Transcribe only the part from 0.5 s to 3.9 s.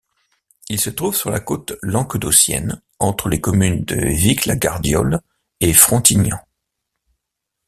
Il se trouve sur la côte languedocienne entre les communes